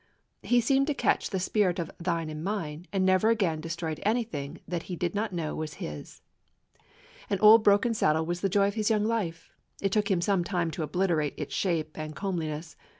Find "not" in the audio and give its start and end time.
5.13-5.31